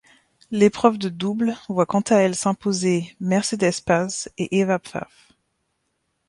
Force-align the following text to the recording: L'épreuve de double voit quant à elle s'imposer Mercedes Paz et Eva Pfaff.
L'épreuve 0.49 0.97
de 0.97 1.09
double 1.09 1.55
voit 1.69 1.85
quant 1.85 1.99
à 2.01 2.15
elle 2.15 2.33
s'imposer 2.33 3.15
Mercedes 3.19 3.81
Paz 3.85 4.29
et 4.39 4.57
Eva 4.59 4.79
Pfaff. 4.79 5.33